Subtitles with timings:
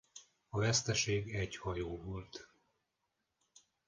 [0.49, 2.47] A veszteség egy hajó volt.